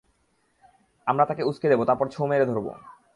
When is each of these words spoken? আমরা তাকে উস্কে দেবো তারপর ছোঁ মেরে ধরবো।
আমরা 1.07 1.23
তাকে 1.25 1.43
উস্কে 1.43 1.67
দেবো 1.69 1.83
তারপর 1.85 2.05
ছোঁ 2.07 2.25
মেরে 2.27 2.45
ধরবো। 2.45 2.71